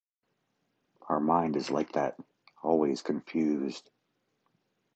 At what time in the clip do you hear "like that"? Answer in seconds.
1.69-2.17